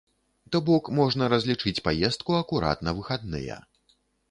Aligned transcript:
То 0.53 0.61
бок, 0.69 0.89
можна 0.99 1.27
разлічыць 1.33 1.83
паездку 1.89 2.39
акурат 2.41 2.85
на 2.91 2.97
выхадныя. 3.03 3.63